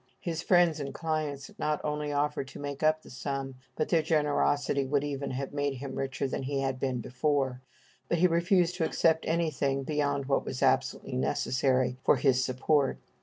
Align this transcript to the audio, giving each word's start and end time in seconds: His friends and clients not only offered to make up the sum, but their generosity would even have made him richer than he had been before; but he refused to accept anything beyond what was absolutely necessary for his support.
His 0.19 0.41
friends 0.41 0.79
and 0.79 0.95
clients 0.95 1.51
not 1.59 1.79
only 1.83 2.11
offered 2.11 2.47
to 2.47 2.59
make 2.59 2.81
up 2.81 3.03
the 3.03 3.11
sum, 3.11 3.53
but 3.75 3.89
their 3.89 4.01
generosity 4.01 4.83
would 4.83 5.03
even 5.03 5.29
have 5.29 5.53
made 5.53 5.75
him 5.75 5.93
richer 5.93 6.27
than 6.27 6.41
he 6.41 6.59
had 6.61 6.79
been 6.79 7.01
before; 7.01 7.61
but 8.09 8.17
he 8.17 8.25
refused 8.25 8.73
to 8.77 8.83
accept 8.83 9.27
anything 9.27 9.83
beyond 9.83 10.25
what 10.25 10.43
was 10.43 10.63
absolutely 10.63 11.13
necessary 11.17 11.97
for 12.03 12.15
his 12.15 12.43
support. 12.43 12.97